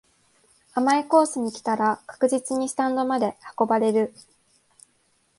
[0.73, 4.15] 甘いコースに来たら確実にスタンドまで運ばれる